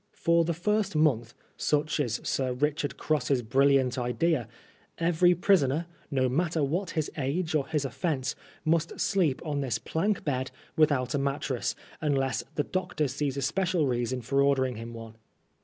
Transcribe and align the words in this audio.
For 0.15 0.43
the 0.43 0.55
first 0.55 0.95
month 0.95 1.35
(such 1.57 1.99
is 1.99 2.21
Sir 2.23 2.53
Richard 2.53 2.97
Cross's 2.97 3.43
brilliant 3.43 3.99
idea) 3.99 4.47
every 4.97 5.35
prisoner, 5.35 5.85
no 6.09 6.27
matter 6.27 6.63
what 6.63 6.89
his 6.97 7.11
age 7.19 7.53
or 7.53 7.67
his 7.67 7.85
offence, 7.85 8.33
must 8.65 8.99
sleep 8.99 9.43
on 9.45 9.61
this 9.61 9.77
plank 9.77 10.23
bed 10.23 10.49
without 10.75 11.13
a 11.13 11.19
mattress, 11.19 11.75
unless 12.01 12.43
the 12.55 12.63
doctor 12.63 13.07
sees 13.07 13.37
a 13.37 13.43
special 13.43 13.85
reason 13.85 14.23
for 14.23 14.41
ordering 14.41 14.75
him 14.77 14.95
one. 14.95 15.17